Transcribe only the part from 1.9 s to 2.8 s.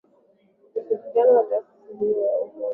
hiyo ya Umoja